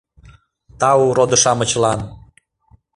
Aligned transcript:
Тау 0.79 1.05
родо-шамычлан!.. 1.17 1.99